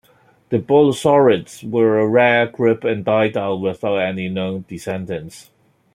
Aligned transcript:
The 0.49 0.57
bolosaurids 0.57 1.63
were 1.63 1.99
a 1.99 2.07
rare 2.09 2.47
group 2.47 2.83
and 2.83 3.05
died 3.05 3.37
out 3.37 3.61
without 3.61 3.97
any 3.97 4.29
known 4.29 4.65
descendants. 4.67 5.51